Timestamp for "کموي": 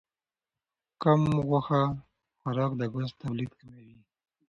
3.59-3.97